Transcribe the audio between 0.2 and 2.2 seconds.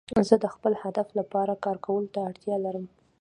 زه د خپل هدف لپاره کار کولو ته